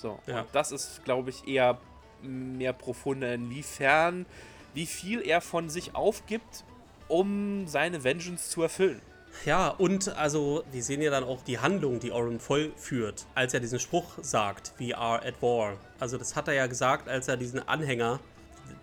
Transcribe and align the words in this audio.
So, 0.00 0.18
Ja. 0.26 0.40
und 0.40 0.48
das 0.52 0.72
ist, 0.72 1.04
glaube 1.04 1.30
ich, 1.30 1.46
eher 1.48 1.78
mehr 2.22 2.72
profunder, 2.72 3.34
inwiefern, 3.34 4.26
wie 4.74 4.86
viel 4.86 5.20
er 5.26 5.40
von 5.40 5.68
sich 5.68 5.94
aufgibt, 5.94 6.64
um 7.08 7.66
seine 7.66 8.04
Vengeance 8.04 8.50
zu 8.50 8.62
erfüllen. 8.62 9.00
Ja, 9.44 9.68
und 9.68 10.08
also, 10.16 10.64
wir 10.72 10.82
sehen 10.82 11.02
ja 11.02 11.10
dann 11.10 11.24
auch 11.24 11.42
die 11.42 11.58
Handlung, 11.58 12.00
die 12.00 12.12
Oren 12.12 12.40
vollführt, 12.40 13.26
als 13.34 13.54
er 13.54 13.60
diesen 13.60 13.78
Spruch 13.78 14.04
sagt, 14.22 14.72
we 14.78 14.96
are 14.96 15.24
at 15.24 15.40
war. 15.42 15.76
Also, 16.00 16.16
das 16.16 16.34
hat 16.34 16.48
er 16.48 16.54
ja 16.54 16.66
gesagt, 16.66 17.08
als 17.08 17.28
er 17.28 17.36
diesen 17.36 17.66
Anhänger, 17.68 18.20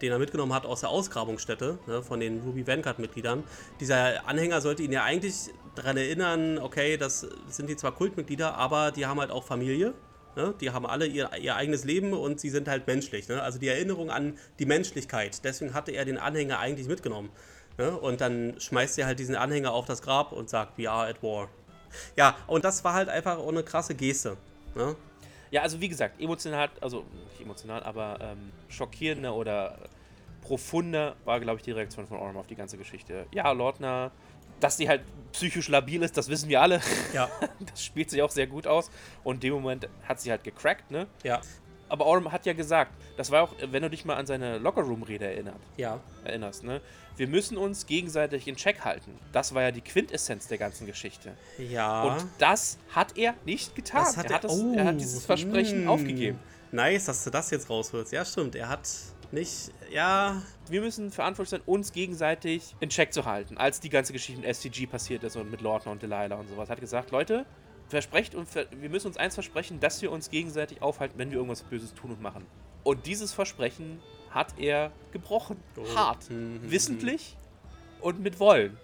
den 0.02 0.12
er 0.12 0.20
mitgenommen 0.20 0.54
hat 0.54 0.66
aus 0.66 0.82
der 0.82 0.90
Ausgrabungsstätte, 0.90 1.80
ne, 1.88 2.04
von 2.04 2.20
den 2.20 2.42
Ruby 2.42 2.66
Vanguard-Mitgliedern. 2.66 3.44
Dieser 3.80 4.28
Anhänger 4.28 4.62
sollte 4.62 4.84
ihn 4.84 4.92
ja 4.92 5.04
eigentlich 5.04 5.50
daran 5.76 5.98
erinnern, 5.98 6.58
okay, 6.60 6.98
das 6.98 7.28
sind 7.50 7.68
die 7.70 7.76
zwar 7.76 7.92
Kultmitglieder, 7.94 8.56
aber 8.56 8.92
die 8.92 9.06
haben 9.06 9.20
halt 9.20 9.32
auch 9.32 9.44
Familie. 9.44 9.94
Ne? 10.36 10.54
Die 10.60 10.72
haben 10.72 10.86
alle 10.86 11.06
ihr, 11.06 11.30
ihr 11.40 11.56
eigenes 11.56 11.84
Leben 11.84 12.14
und 12.14 12.40
sie 12.40 12.50
sind 12.50 12.68
halt 12.68 12.88
menschlich. 12.88 13.28
Ne? 13.28 13.42
Also 13.42 13.60
die 13.60 13.68
Erinnerung 13.68 14.10
an 14.10 14.38
die 14.60 14.66
Menschlichkeit. 14.66 15.44
Deswegen 15.44 15.74
hatte 15.74 15.92
er 15.92 16.06
den 16.06 16.18
Anhänger 16.18 16.60
eigentlich 16.60 16.88
mitgenommen. 16.88 17.30
Ne? 17.78 17.98
Und 17.98 18.22
dann 18.22 18.60
schmeißt 18.60 18.98
er 19.00 19.06
halt 19.06 19.20
diesen 19.20 19.36
Anhänger 19.36 19.72
auf 19.72 19.86
das 19.86 20.02
Grab 20.02 20.32
und 20.32 20.50
sagt, 20.50 20.78
we 20.78 20.90
are 20.90 21.08
at 21.08 21.22
war. 21.24 21.50
Ja, 22.16 22.36
und 22.48 22.66
das 22.66 22.84
war 22.84 22.94
halt 22.94 23.10
einfach 23.10 23.38
auch 23.38 23.48
eine 23.48 23.64
krasse 23.64 23.96
Geste. 23.96 24.38
Ne? 24.76 24.96
Ja, 25.52 25.62
also 25.62 25.80
wie 25.80 25.88
gesagt, 25.88 26.20
emotional, 26.20 26.70
also 26.82 27.06
nicht 27.30 27.42
emotional, 27.42 27.84
aber 27.84 28.18
ähm, 28.22 28.52
schockierender 28.68 29.34
oder 29.34 29.78
profunder 30.42 31.16
war, 31.26 31.40
glaube 31.40 31.58
ich, 31.58 31.64
die 31.64 31.72
Reaktion 31.72 32.08
von 32.08 32.18
Orm 32.18 32.38
auf 32.38 32.48
die 32.48 32.56
ganze 32.56 32.78
Geschichte. 32.78 33.26
Ja, 33.32 33.52
Lordner, 33.52 34.12
dass 34.60 34.78
sie 34.78 34.88
halt 34.90 35.02
psychisch 35.32 35.68
labil 35.68 36.02
ist, 36.02 36.16
das 36.18 36.30
wissen 36.30 36.48
wir 36.50 36.62
alle. 36.62 36.80
Ja, 37.14 37.30
Das 37.70 37.84
spielt 37.84 38.10
sich 38.10 38.22
auch 38.22 38.32
sehr 38.32 38.48
gut 38.48 38.68
aus. 38.68 38.90
Und 39.24 39.36
in 39.36 39.40
dem 39.42 39.54
Moment 39.54 39.88
hat 40.08 40.20
sie 40.22 40.32
halt 40.32 40.44
gecrackt, 40.44 40.90
ne? 40.92 41.08
ja, 41.24 41.42
Aber 41.90 42.06
Orm 42.06 42.32
hat 42.32 42.46
ja 42.46 42.54
gesagt, 42.54 42.92
das 43.18 43.32
war 43.32 43.44
auch, 43.44 43.54
wenn 43.70 43.84
du 43.84 43.90
dich 43.90 44.06
mal 44.06 44.16
an 44.16 44.26
seine 44.26 44.58
Lockerroom-Rede 44.60 45.26
erinnert, 45.26 45.60
ja. 45.78 46.00
erinnerst, 46.24 46.64
ne? 46.64 46.82
Wir 47.18 47.28
müssen 47.28 47.58
uns 47.58 47.86
gegenseitig 47.86 48.46
in 48.48 48.58
Check 48.58 48.82
halten. 48.84 49.12
Das 49.32 49.54
war 49.54 49.62
ja 49.62 49.72
die 49.72 49.80
Quintessenz 49.80 50.48
der 50.50 50.58
ganzen 50.58 50.86
Geschichte. 50.86 51.32
Ja. 51.58 52.04
Und 52.04 52.26
das 52.40 52.78
hat 52.94 53.18
er 53.18 53.36
nicht 53.46 53.74
getan. 53.74 54.04
Das 54.04 54.18
hat 54.18 54.26
er, 54.30 54.36
hat 54.36 54.44
er- 54.44 54.50
das, 54.50 54.60
er 54.76 54.86
hat 54.86 55.00
dieses 55.00 55.24
Oh, 55.24 55.28
Versprechen 55.28 55.86
mm. 55.86 55.90
aufgegeben. 55.90 56.40
Nice, 56.76 57.06
dass 57.06 57.24
du 57.24 57.30
das 57.30 57.50
jetzt 57.52 57.70
rausholst. 57.70 58.12
Ja, 58.12 58.24
stimmt. 58.26 58.56
Er 58.56 58.70
hat 58.70 58.88
nicht. 59.32 59.72
Ja. 59.92 60.42
Wir 60.70 60.82
müssen 60.82 61.12
verantwortlich 61.12 61.50
sein, 61.52 61.62
uns 61.66 61.92
gegenseitig 61.92 62.76
in 62.80 62.90
Check 62.90 63.14
zu 63.14 63.26
halten. 63.26 63.58
Als 63.58 63.80
die 63.80 63.90
ganze 63.90 64.14
Geschichte 64.14 64.42
mit 64.42 64.56
SCG 64.56 64.88
passiert 64.88 65.24
ist 65.24 65.36
und 65.36 65.50
mit 65.50 65.62
Lordner 65.62 65.92
und 65.92 66.02
Delilah 66.02 66.36
und 66.36 66.48
sowas, 66.48 66.70
hat 66.70 66.80
gesagt, 66.80 67.12
Leute, 67.12 67.46
versprecht 67.88 68.36
und 68.36 68.48
ver 68.48 68.66
wir 68.72 68.90
müssen 68.90 69.08
uns 69.08 69.18
eins 69.18 69.36
versprechen, 69.36 69.80
dass 69.80 70.02
wir 70.02 70.12
uns 70.12 70.30
gegenseitig 70.30 70.82
aufhalten, 70.82 71.18
wenn 71.18 71.30
wir 71.30 71.38
irgendwas 71.38 71.64
Böses 71.64 71.94
tun 71.94 72.12
und 72.12 72.22
machen. 72.22 72.46
Und 72.84 73.06
dieses 73.06 73.34
Versprechen 73.34 74.00
hat 74.30 74.60
er 74.60 74.92
gebrochen. 75.12 75.58
Oh. 75.78 75.96
Hart. 75.96 76.30
Mhm. 76.30 76.60
Wissentlich 76.70 77.38
und 78.02 78.22
mit 78.22 78.40
Wollen. 78.40 78.78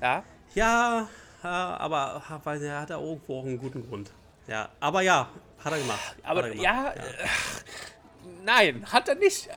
Ja? 0.00 0.24
Ja, 0.54 1.08
ja, 1.42 1.76
aber 1.76 2.22
weil 2.44 2.62
er 2.62 2.80
hat 2.80 2.90
er 2.90 3.00
irgendwo 3.00 3.40
auch 3.40 3.44
einen 3.44 3.58
guten 3.58 3.86
Grund. 3.86 4.12
Ja, 4.48 4.68
aber 4.80 5.02
ja, 5.02 5.28
hat 5.62 5.72
er 5.72 5.78
gemacht. 5.78 6.16
Aber 6.24 6.42
er 6.42 6.48
gemacht. 6.50 6.64
ja, 6.64 6.90
Äh, 6.92 7.28
nein, 8.44 8.84
hat 8.90 9.08
er 9.08 9.14
nicht. 9.14 9.48